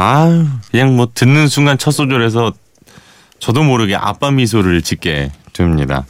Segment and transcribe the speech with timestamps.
[0.00, 2.52] 아 그냥 뭐 듣는 순간 첫 소절에서
[3.40, 6.06] 저도 모르게 아빠 미소를 짓게 됩니다.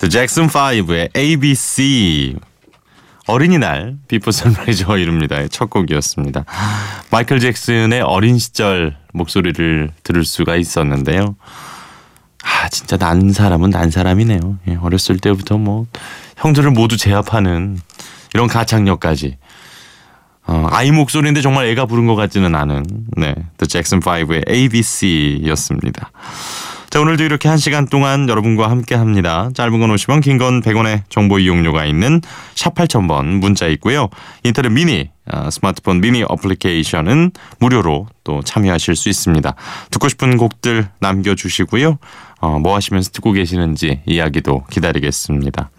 [0.00, 2.34] The Jackson 5의 ABC
[3.28, 5.46] 어린이날 Before Sunrise 허일후입니다.
[5.46, 6.44] 첫 곡이었습니다.
[7.12, 11.36] 마이클 잭슨의 어린 시절 목소리를 들을 수가 있었는데요.
[12.42, 14.58] 아 진짜 난 사람은 난 사람이네요.
[14.70, 15.86] 예, 어렸을 때부터 뭐
[16.38, 17.78] 형들을 모두 제압하는
[18.34, 19.36] 이런 가창력까지
[20.46, 22.84] 어, 아이 목소리인데 정말 애가 부른 것 같지는 않은
[23.16, 26.10] 네, The Jackson 5의 ABC였습니다.
[26.90, 29.48] 자 오늘도 이렇게 한 시간 동안 여러분과 함께 합니다.
[29.54, 32.20] 짧은 건 50원 긴 건 100원의 정보 이용료가 있는
[32.56, 34.08] 샵 8000번 문자 있고요.
[34.42, 39.54] 인터넷 미니 어, 스마트폰 미니 어플리케이션은 무료로 또 참여하실 수 있습니다.
[39.92, 41.98] 듣고 싶은 곡들 남겨주시고요.
[42.40, 45.70] 어, 뭐 하시면서 듣고 계시는지 이야기도 기다리겠습니다.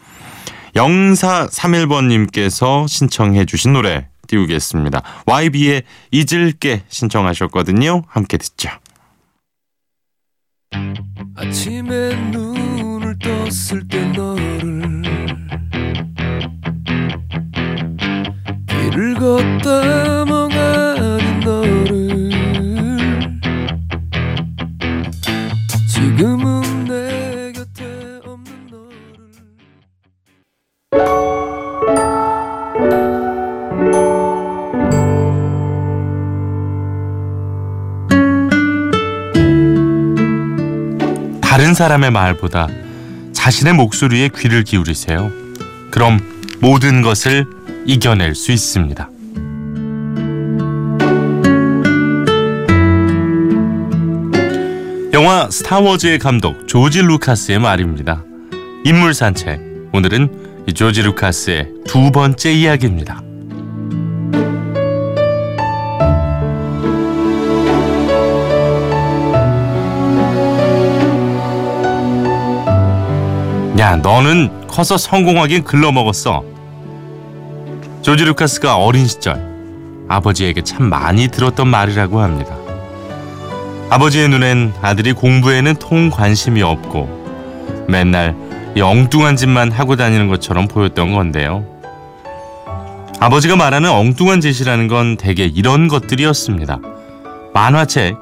[0.76, 5.04] 0431번님께서 신청해 주신 노래 띄우겠습니다.
[5.26, 8.04] YB의 잊을게 신청하셨거든요.
[8.08, 8.70] 함께 듣죠.
[11.36, 15.02] 아침에 눈을 떴을 때 너를
[18.68, 20.51] 길을 걷다 멍
[41.72, 42.68] 다른 사람의 말보다
[43.32, 45.32] 자신의 목소리에 귀를 기울이세요.
[45.90, 46.20] 그럼
[46.60, 47.46] 모든 것을
[47.86, 49.10] 이겨낼 수 있습니다.
[55.14, 58.26] 영화 스타워즈의 감독 조지 루카스의 말입니다.
[58.84, 59.62] 인물 산책.
[59.94, 63.22] 오늘은 이 조지 루카스의 두 번째 이야기입니다.
[73.82, 76.44] 야, 너는 커서 성공하긴 글러먹었어.
[78.04, 79.44] 조지 루카스가 어린 시절
[80.08, 82.56] 아버지에게 참 많이 들었던 말이라고 합니다.
[83.90, 88.36] 아버지의 눈엔 아들이 공부에는 통 관심이 없고 맨날
[88.76, 91.66] 이 엉뚱한 짓만 하고 다니는 것처럼 보였던 건데요.
[93.20, 96.78] 아버지가 말하는 엉뚱한 짓이라는 건 대개 이런 것들이었습니다.
[97.56, 98.16] 만화책,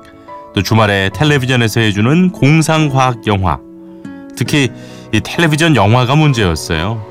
[0.55, 3.59] 또 주말에 텔레비전에서 해주는 공상과학 영화,
[4.39, 4.71] 특히
[5.11, 7.05] 이 텔레비전 영화가 문제였어요.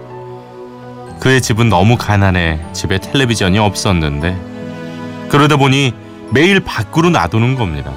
[1.21, 4.35] 그의 집은 너무 가난해 집에 텔레비전이 없었는데
[5.29, 5.93] 그러다 보니
[6.31, 7.93] 매일 밖으로 놔두는 겁니다.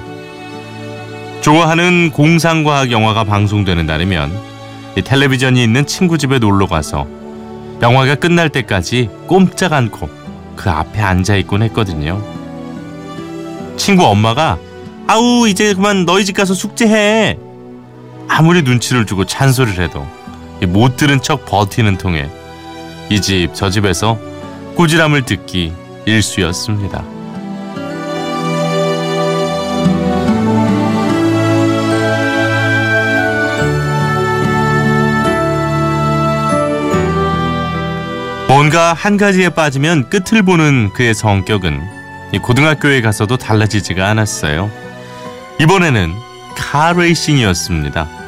[1.40, 4.38] 좋아하는 공상과학 영화가 방송되는 날이면
[4.98, 7.06] 이 텔레비전이 있는 친구 집에 놀러 가서
[7.80, 10.10] 영화가 끝날 때까지 꼼짝 않고
[10.56, 12.22] 그 앞에 앉아 있곤 했거든요.
[13.78, 14.58] 친구 엄마가
[15.06, 17.38] 아우 이제 그만 너희 집 가서 숙제해.
[18.34, 20.06] 아무리 눈치를 주고 찬소리를 해도
[20.68, 22.30] 못 들은 척 버티는 통에
[23.10, 24.18] 이 집 저 집에서
[24.74, 25.74] 꾸지람을 듣기
[26.06, 27.04] 일쑤였습니다.
[38.48, 41.80] 뭔가 한 가지에 빠지면 끝을 보는 그의 성격은
[42.42, 44.70] 고등학교에 가서도 달라지지가 않았어요.
[45.60, 46.12] 이번에는
[46.56, 48.21] 카레이싱이었습니다.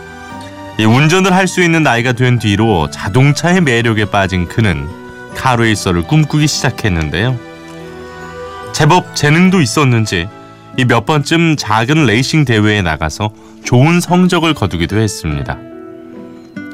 [0.82, 4.88] 운전을 할 수 있는 나이가 된 뒤로 자동차의 매력에 빠진 그는
[5.36, 7.38] 카레이서를 꿈꾸기 시작했는데요.
[8.72, 10.28] 제법 재능도 있었는지
[10.88, 13.30] 몇 번쯤 작은 레이싱 대회에 나가서
[13.64, 15.56] 좋은 성적을 거두기도 했습니다.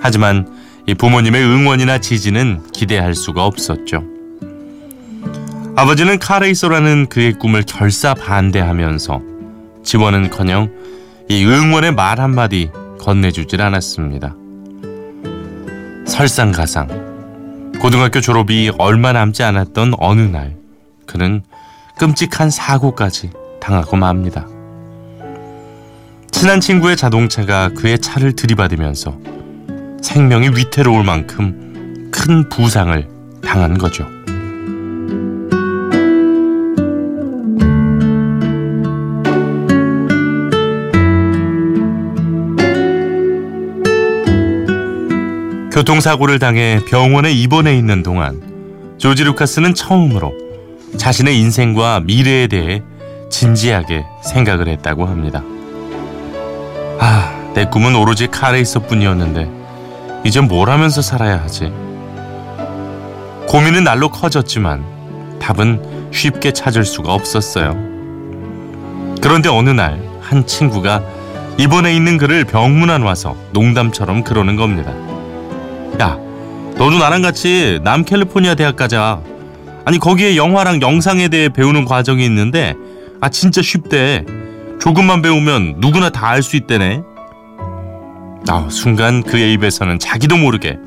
[0.00, 0.49] 하지만
[0.97, 4.02] 부모님의 응원이나 지지는 기대할 수가 없었죠.
[5.76, 9.20] 아버지는 카레이서라는 그의 꿈을 결사 반대하면서
[9.85, 10.70] 지원은커녕
[11.29, 12.70] 이 응원의 말 한마디
[13.00, 14.35] 건네주질 않았습니다.
[16.06, 20.56] 설상가상 고등학교 졸업이 얼마 남지 않았던 어느 날
[21.06, 21.43] 그는
[21.99, 23.31] 끔찍한 사고까지
[23.61, 24.47] 당하고 맙니다.
[26.31, 29.19] 친한 친구의 자동차가 그의 차를 들이받으면서
[30.02, 33.08] 생명이 위태로울 만큼 큰 부상을
[33.43, 34.06] 당한 거죠.
[45.81, 48.43] 교통사고를 당해 병원에 입원해 있는 동안
[48.99, 50.35] 조지 루카스는 처음으로
[50.99, 52.82] 자신의 인생과 미래에 대해
[53.31, 55.43] 진지하게 생각을 했다고 합니다.
[56.99, 59.50] 아, 내 꿈은 오로지 카레이서뿐이었는데
[60.25, 61.73] 이제 뭘 하면서 살아야 하지?
[63.49, 64.85] 고민은 날로 커졌지만
[65.41, 67.73] 답은 쉽게 찾을 수가 없었어요.
[69.23, 71.03] 그런데 어느 날 한 친구가
[71.59, 74.93] 입원해 있는 그를 병문안 와서 농담처럼 그러는 겁니다.
[76.00, 76.17] 야,
[76.76, 79.20] 너도 나랑 같이 남캘리포니아 대학 가자.
[79.85, 82.75] 아니 거기에 영화랑 영상에 대해 배우는 과정이 있는데
[83.20, 84.25] 아 진짜 쉽대.
[84.81, 87.02] 조금만 배우면 누구나 다 알 수 있대네.
[88.49, 90.79] 아, 순간 그의 입에서는 자기도 모르게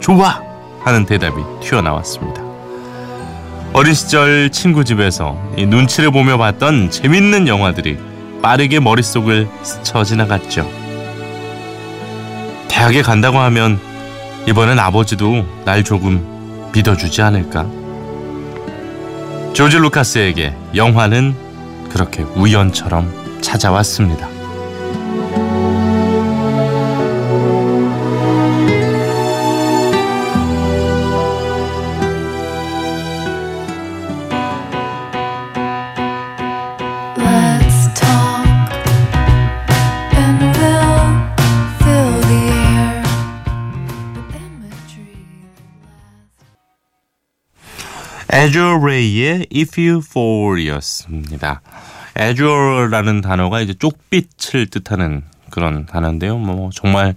[0.00, 0.40] 좋아
[0.84, 2.42] 하는 대답이 튀어나왔습니다.
[3.72, 7.98] 어린 시절 친구 집에서 이 눈치를 보며 봤던 재밌는 영화들이
[8.40, 10.70] 빠르게 머릿속을 스쳐 지나갔죠.
[12.68, 13.80] 대학에 간다고 하면
[14.46, 17.66] 이번엔 아버지도 날 조금 믿어주지 않을까?
[19.54, 21.34] 조지 루카스에게 영화는
[21.90, 24.33] 그렇게 우연처럼 찾아왔습니다.
[48.34, 51.60] Azure의 If You Fall이었습니다.
[52.18, 56.36] Azure라는 단어가 이제 쪽빛을 뜻하는 그런 단어인데요.
[56.38, 57.14] 뭐 정말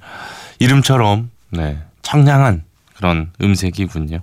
[0.60, 2.64] 이름처럼 네, 청량한
[2.96, 4.22] 그런 음색이군요.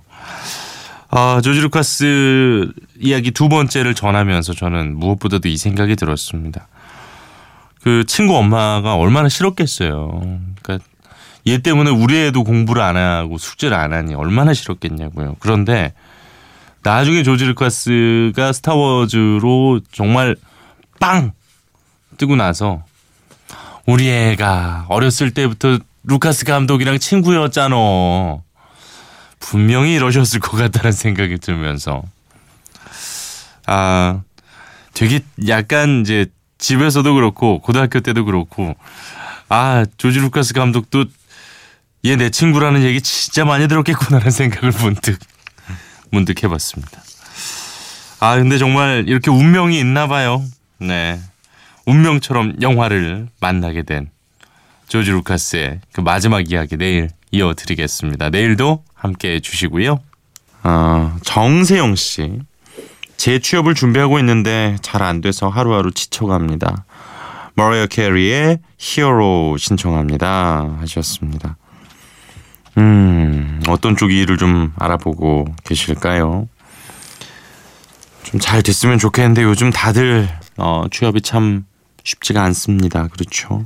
[1.09, 6.67] 아, 조지 루카스 이야기 두 번째를 전하면서 저는 무엇보다도 이 생각이 들었습니다.
[7.81, 10.21] 그 친구 엄마가 얼마나 싫었겠어요.
[10.61, 10.85] 그러니까
[11.45, 15.35] 얘 때문에 우리 애도 공부를 안 하고 숙제를 안 하니 얼마나 싫었겠냐고요.
[15.39, 15.93] 그런데
[16.85, 20.35] 나중에 조지 루카스가 스타워즈로 정말
[20.99, 21.31] 빵
[22.19, 22.83] 뜨고 나서
[23.87, 27.75] 우리 애가 어렸을 때부터 루카스 감독이랑 친구였잖아.
[29.39, 32.03] 분명히 이러셨을 것 같다는 생각이 들면서
[33.65, 34.21] 아
[34.93, 36.27] 되게 약간 이제
[36.59, 38.75] 집에서도 그렇고 고등학교 때도 그렇고
[39.49, 41.05] 아 조지 루카스 감독도
[42.05, 45.17] 얘 내 친구라는 얘기 진짜 많이 들었겠구나라는 생각을 문득
[46.15, 47.01] 문득 해봤습니다.
[48.21, 50.41] 아 근데 정말 이렇게 운명이 있나 봐요.
[50.79, 51.19] 네
[51.85, 54.09] 운명처럼 영화를 만나게 된
[54.87, 58.29] 조지 루카스의 그 마지막 이야기 내일 이어드리겠습니다.
[58.29, 59.99] 내일도 함께 해주시고요.
[60.63, 62.39] 어, 정세영 씨.
[63.17, 66.85] 재취업을 준비하고 있는데 잘 안 돼서 하루하루 지쳐갑니다.
[67.55, 70.77] 머리어 캐리의 히어로 신청합니다.
[70.79, 71.57] 하셨습니다.
[72.77, 76.47] 음, 어떤 쪽 일을 좀 알아보고 계실까요?
[78.23, 80.27] 좀 잘 됐으면 좋겠는데 요즘 다들
[80.57, 81.65] 어, 취업이 참
[82.03, 83.07] 쉽지가 않습니다.
[83.07, 83.65] 그렇죠?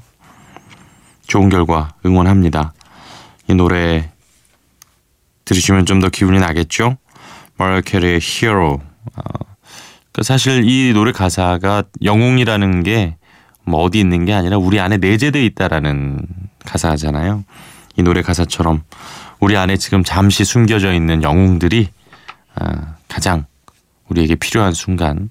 [1.28, 2.74] 좋은 결과 응원합니다.
[3.48, 4.12] 이 노래
[5.46, 6.98] 들으시면 좀 더 기분이 나겠죠?
[7.58, 8.80] 마리아 캐리의 히어로.
[9.16, 9.22] 어,
[10.12, 13.16] 그 사실 이 노래 가사가 영웅이라는 게
[13.70, 16.20] 뭐 어디 있는 게 아니라 우리 안에 내재돼 있다라는
[16.66, 17.44] 가사잖아요.
[18.00, 18.84] 이 노래 가사처럼
[19.42, 21.90] 우리 안에 지금 잠시 숨겨져 있는 영웅들이
[22.56, 23.46] 아, 가장
[24.08, 25.30] 우리에게 필요한 순간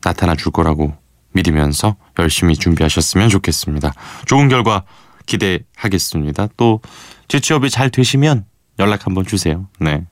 [0.00, 0.96] 나타나 줄 거라고
[1.34, 3.92] 믿으면서 열심히 준비하셨으면 좋겠습니다.
[4.26, 4.82] 좋은 결과
[5.26, 6.48] 기대하겠습니다.
[6.56, 6.80] 또
[7.28, 8.44] 재취업이 잘 되시면
[8.80, 9.68] 연락 한번 주세요.
[9.78, 10.04] 네.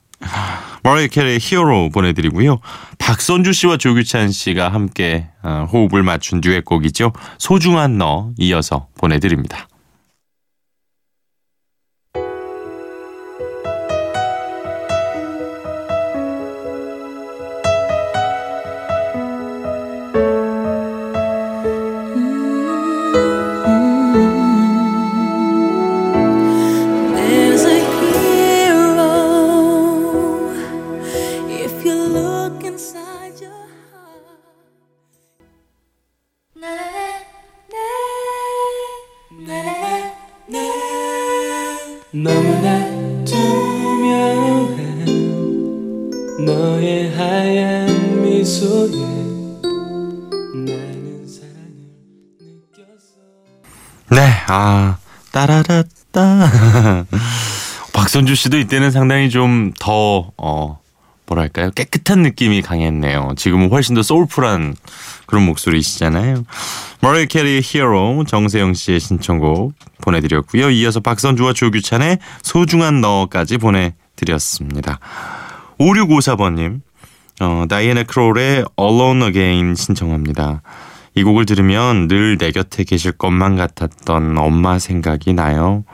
[0.84, 2.60] 머라이 캐리의 히어로 보내드리고요.
[2.98, 7.12] 박선주 씨와 조규찬 씨가 함께 어, 호흡을 맞춘 듀엣곡이죠.
[7.38, 9.66] 소중한 너 이어서 보내드립니다.
[42.22, 42.80] 너무나
[43.24, 45.04] 투명한
[46.46, 48.88] 너의 하얀 미소에
[50.54, 51.92] 나는 사랑을
[52.40, 53.20] 느꼈어
[54.10, 54.96] 네, 아,
[55.30, 57.04] 따라라따.
[57.92, 60.80] 박선주 씨도 이때는 상당히 좀 더, 어,
[61.26, 63.34] 뭐랄까요 깨끗한 느낌이 강했네요.
[63.36, 64.76] 지금은 훨씬 더 soulful한
[65.26, 66.44] 그런 목소리시잖아요.
[67.00, 70.70] Mariah Carey Hero 정세영 씨의 신청곡 보내드렸고요.
[70.70, 75.00] 이어서 박선주와 조규찬의 소중한 너까지 보내드렸습니다.
[75.78, 76.80] 5654번님
[77.40, 80.62] 어, 다이애나 크롤의 Alone Again 신청합니다.
[81.14, 85.84] 이 곡을 들으면 늘 내 곁에 계실 것만 같았던 엄마 생각이 나요.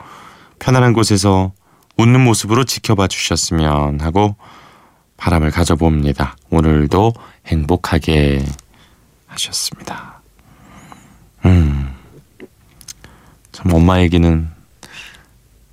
[0.59, 1.53] 편안한 곳에서
[1.97, 4.35] 웃는 모습으로 지켜봐 주셨으면 하고
[5.23, 6.35] 바람을 가져봅니다.
[6.49, 7.13] 오늘도
[7.45, 8.43] 행복하게
[9.27, 10.21] 하셨습니다.
[11.45, 11.95] 음.
[13.53, 14.49] 참 엄마 얘기는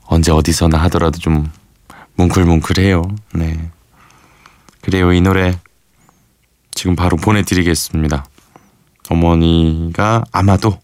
[0.05, 1.51] 언제 어디서나 하더라도 좀
[2.15, 3.03] 뭉클뭉클해요.
[3.35, 3.71] 네.
[4.83, 5.13] 그래요.
[5.13, 5.59] 이 노래
[6.71, 8.25] 지금 바로 보내드리겠습니다.
[9.09, 10.79] 어머니가 아마도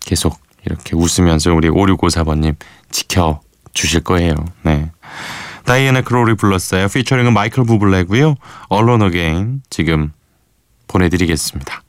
[0.00, 2.56] 계속 이렇게 웃으면서 우리 5654번님
[2.90, 4.34] 지켜주실 거예요.
[4.64, 4.90] 네.
[5.66, 6.88] 다이애나 크롤이 불렀어요.
[6.88, 8.36] 피처링은 마이클 부블레고요.
[8.72, 10.12] Alone Again 지금
[10.86, 11.82] 보내드리겠습니다.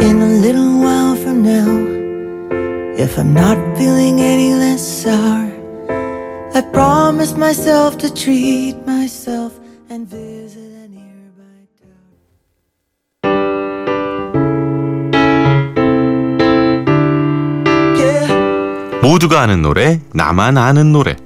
[0.00, 1.68] In a little while from now,
[2.98, 5.48] if I'm not feeling any less sour,
[6.54, 9.52] I promise myself to treat myself
[9.90, 10.67] and visit
[19.08, 21.16] 모두가 아는 노래, 나만 아는 노래.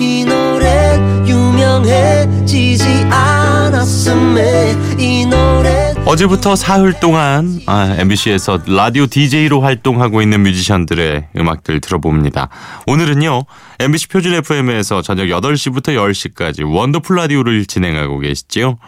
[0.00, 10.42] 이 노래 유명해지지 않았음에 이 노래 어제부터 사흘 동안 아, MBC에서 라디오 DJ로 활동하고 있는
[10.42, 12.48] 뮤지션들의 음악들 들어봅니다.
[12.86, 13.42] 오늘은요.
[13.80, 18.78] MBC 표준 FM에서 저녁 8시부터 10시까지 원더풀 라디오를 진행하고 계시지요.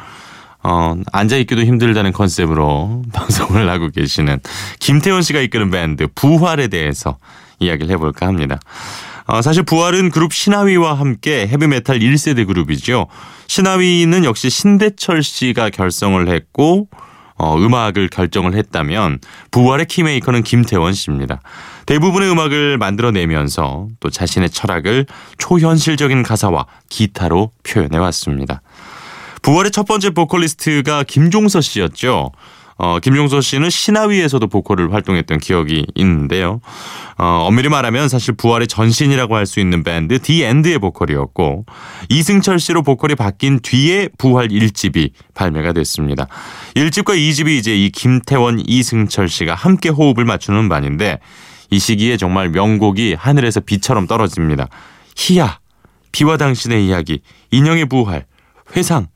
[0.69, 4.41] 어, 앉아있기도 힘들다는 컨셉으로 방송을 하고 계시는
[4.81, 7.19] 김태원 씨가 이끄는 밴드 부활에 대해서
[7.61, 8.59] 이야기를 해볼까 합니다.
[9.27, 13.07] 어, 사실 부활은 그룹 시나위와 함께 헤비메탈 1세대 그룹이죠.
[13.47, 16.89] 시나위는 역시 신대철 씨가 결성을 했고
[17.39, 19.21] 어, 음악을 결정을 했다면
[19.53, 21.43] 부활의 key maker는 김태원 씨입니다.
[21.87, 25.07] 대부분의 음악을 만들어내면서 또 자신의 철학을
[25.39, 28.63] 초현실적인 가사와 기타로 표현해 왔습니다.
[29.47, 32.33] 부활의 첫 번째 보컬리스트가 김종서 씨였죠.
[32.79, 36.61] 어, 김종서 씨는 시나위에서도 보컬을 활동했던 기억이 있는데요.
[37.17, 41.65] 어, 엄밀히 말하면 사실 부활의 전신이라고 할 수 있는 밴드 The End의 보컬이었고
[42.09, 46.26] 이승철 씨로 보컬이 바뀐 뒤에 부활 1집이 발매가 됐습니다.
[46.75, 51.21] 1집과 2집이 이제 이 김태원, 이승철 씨가 함께 호흡을 맞추는 음반인데
[51.71, 54.67] 이 시기에 정말 명곡이 하늘에서 비처럼 떨어집니다.
[55.17, 55.61] 희야,
[56.11, 57.21] 비와 당신의 이야기,
[57.53, 58.26] 인형의 부활,
[58.75, 59.07] 회상,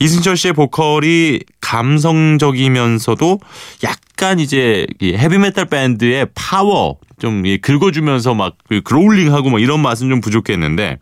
[0.00, 3.38] 이승철 씨의 보컬이 감성적이면서도
[3.84, 10.98] 약간 이제 이 헤비메탈 밴드의 파워 좀 긁어주면서 막그 growling하고 뭐 이런 맛은 좀 부족했는데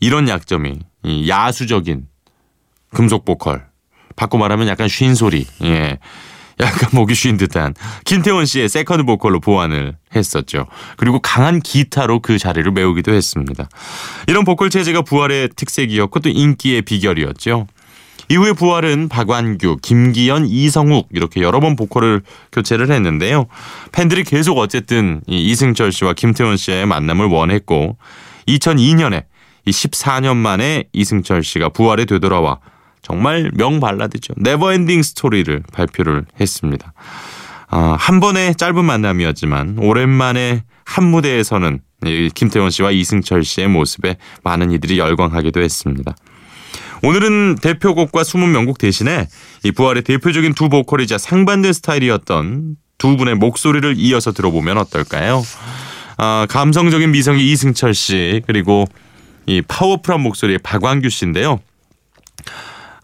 [0.00, 2.06] 이런 약점이 이 야수적인
[2.90, 3.66] 금속 보컬
[4.14, 5.98] 바꿔 말하면 약간 쉰 소리 예
[6.60, 7.74] 약간 목이 쉰 듯한
[8.04, 10.66] 김태원 씨의 세컨드 보컬로 보완을 했었죠.
[10.96, 13.68] 그리고 강한 기타로 그 자리를 메우기도 했습니다.
[14.26, 17.66] 이런 보컬 체제가 부활의 특색이었고 또 인기의 비결이었죠.
[18.30, 22.22] 이후에 부활은 박완규, 김기현, 이성욱 이렇게 여러 번 보컬을
[22.52, 23.46] 교체를 했는데요.
[23.92, 27.96] 팬들이 계속 어쨌든 이 이승철 씨와 김태원 씨의 만남을 원했고
[28.46, 29.24] 2002년에
[29.64, 32.58] 이 14년 만에 이승철 씨가 부활에 되돌아와
[33.08, 34.34] 정말 명발라드죠.
[34.36, 36.92] Never Ending Story를 발표를 했습니다.
[37.70, 44.70] 아, 한 번의 짧은 만남이었지만 오랜만에 한 무대에서는 이 김태원 씨와 이승철 씨의 모습에 많은
[44.72, 46.14] 이들이 열광하기도 했습니다.
[47.02, 49.26] 오늘은 대표곡과 숨은 명곡 대신에
[49.64, 55.42] 이 부활의 대표적인 두 보컬이자 상반된 스타일이었던 두 분의 목소리를 이어서 들어보면 어떨까요?
[56.18, 58.84] 아, 감성적인 미성의 이승철 씨 그리고
[59.46, 61.60] 이 파워풀한 목소리의 박완규 씨인데요.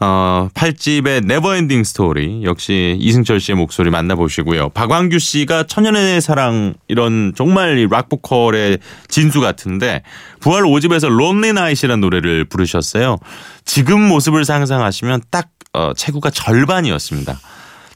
[0.01, 4.71] 어, 8집의 Never Ending Story 역시 이승철 씨의 목소리 만나보시고요.
[4.71, 10.03] 박완규 씨가 천년의 사랑 이런 정말 이 락보컬의 진수 같은데
[10.41, 13.19] 부활 5집에서 Lonely Night이라는 노래를 부르셨어요.
[13.65, 17.39] 지금 모습을 상상하시면 딱 어, 체구가 절반이었습니다.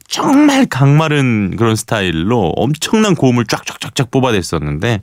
[0.06, 5.02] 정말 깡마른 그런 스타일로 엄청난 고음을 쫙쫙쫙쫙 뽑아냈었는데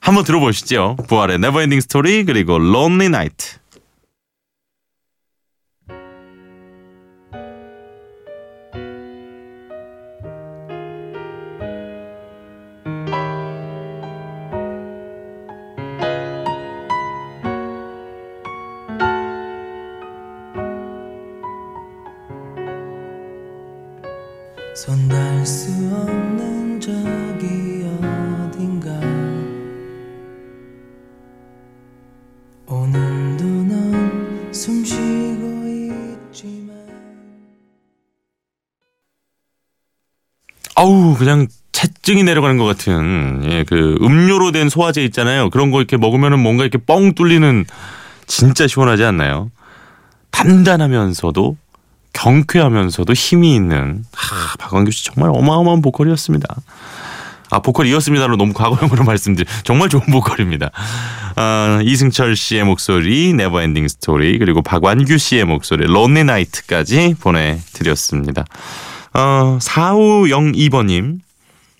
[0.00, 0.96] 한번 들어보시죠.
[1.08, 3.32] 부활의 Never Ending Story 그리고 Lonely Night.
[24.76, 28.90] 손 닿을 수 없는 저기 어딘가
[32.66, 35.64] 오늘도 넌 숨 쉬고
[36.30, 36.76] 있지만
[40.74, 45.48] 아우 그냥 채증이 내려가는 것 같은 예, 그 음료로 된 소화제 있잖아요.
[45.50, 47.64] 그런 거 이렇게 먹으면은 뭔가 이렇게 뻥 뚫리는
[48.26, 49.50] 진짜 시원하지 않나요?
[50.30, 51.56] 단단하면서도
[52.16, 56.46] 경쾌하면서도 힘이 있는 하, 박완규 씨 정말 어마어마한 보컬이었습니다.
[57.50, 60.70] 아 보컬이었습니다로 너무 과거형으로 말씀드려 정말 좋은 보컬입니다.
[61.36, 68.44] 아, 이승철 씨의 목소리 Never Ending Story 그리고 박완규 씨의 목소리 Lonely Night까지 보내드렸습니다.
[69.14, 71.20] 어, 4502번님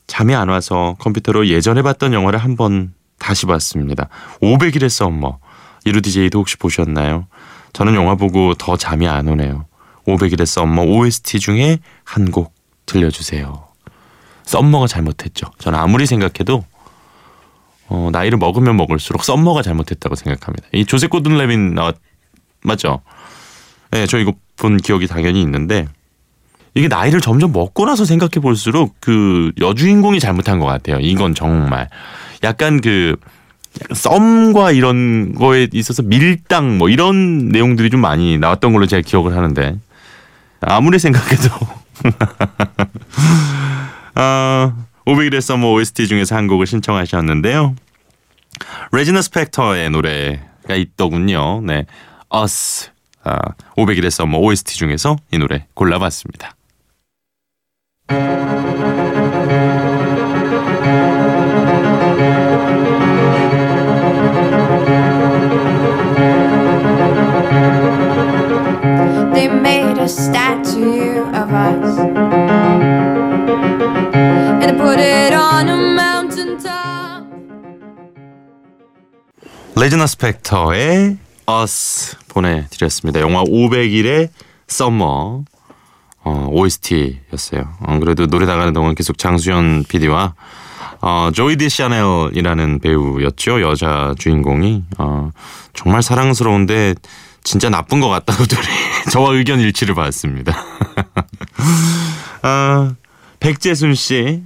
[0.06, 4.08] 잠이 안 와서 컴퓨터로 예전에 봤던 영화를 한 번 다시 봤습니다.
[4.42, 5.38] 500일의 썸머
[5.86, 7.26] 일후 DJ도 혹시 보셨나요?
[7.72, 9.64] 저는 영화 보고 더 잠이 안 오네요.
[10.06, 12.54] 500일의 썸머 OST 중에 한 곡
[12.86, 13.64] 들려주세요.
[14.44, 15.46] 썸머가 잘못했죠.
[15.58, 16.64] 저는 아무리 생각해도
[17.88, 20.68] 어, 나이를 먹으면 먹을수록 썸머가 잘못했다고 생각합니다.
[20.72, 21.96] 이 조셉 고든 레빗 나왔
[22.62, 23.00] 맞죠?
[23.90, 25.86] 네, 저 이거 본 기억이 당연히 있는데
[26.74, 30.98] 이게 나이를 점점 먹고 나서 생각해 볼수록 그 여주인공이 잘못한 것 같아요.
[31.00, 31.88] 이건 정말
[32.44, 33.16] 약간 그
[33.94, 39.78] 썸과 이런 거에 있어서 밀당 뭐 이런 내용들이 좀 많이 나왔던 걸로 제가 기억을 하는데
[40.60, 41.48] 아무리 생각해도
[44.14, 44.72] 아
[45.06, 47.74] 500일의 서머 OST 중에서 한 곡을 신청하셨는데요.
[48.92, 51.60] 레지나 스펙터의 노래가 있더군요.
[51.60, 51.84] 네,
[52.34, 52.90] Us
[53.22, 53.38] 아,
[53.76, 56.54] 500일의 서머 OST 중에서 이 노래 골라봤습니다.
[70.06, 71.98] A statue of us
[74.62, 77.26] and put it on a mountain top.
[79.74, 81.18] 레지나 스펙터의
[81.50, 83.18] Us 보내드렸습니다.
[83.20, 84.28] 영화 500일의
[84.68, 85.42] 썸머
[86.22, 87.64] 어, OST였어요.
[87.80, 90.34] 안 그래도 노래 나가는 동안 계속 장수현 PD와
[91.00, 93.60] 어, 조이 디 샤넬이라는 배우였죠.
[93.60, 95.30] 여자 주인공이 어,
[95.74, 96.94] 정말 사랑스러운데
[97.46, 98.60] 진짜 나쁜 것 같다고 둘이
[99.12, 100.52] 저와 의견 일치를 받았습니다.
[102.42, 102.94] 아,
[103.38, 104.42] 백재순 씨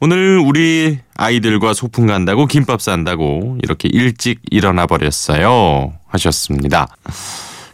[0.00, 6.88] 오늘 우리 아이들과 소풍 간다고 김밥 산다고 이렇게 일찍 일어나 버렸어요 하셨습니다.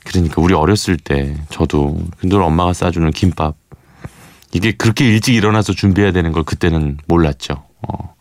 [0.05, 3.55] 그러니까 우리 어렸을 때 저도 늘 엄마가 싸주는 김밥
[4.53, 7.63] 이게 그렇게 일찍 일어나서 준비해야 되는 걸 그때는 몰랐죠.
[7.87, 8.15] 어,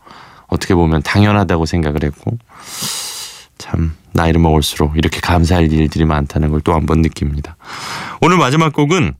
[0.46, 2.38] 어떻게 보면 당연하다고 생각을 했고
[3.58, 7.56] 참 나이를 먹을수록 이렇게 감사할 일들이 많다는 걸 또 한 번 느낍니다.
[8.20, 9.14] 오늘 마지막 곡은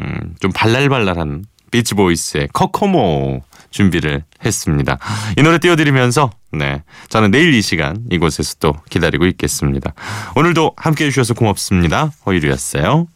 [0.00, 4.98] 음, 좀 발랄발랄한 비치보이스의 커커모 준비를 했습니다.
[5.38, 9.92] 이 노래 띄워드리면서 네 저는 내일 이 시간 이곳에서 또 기다리고 있겠습니다.
[10.34, 12.10] 오늘도 함께해 주셔서 고맙습니다.
[12.26, 13.06] 허이루였어요.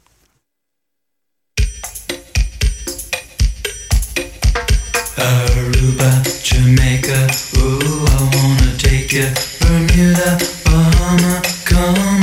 [5.18, 10.63] Aruba, Jamaica, ooh, I wanna take you
[11.74, 12.13] come.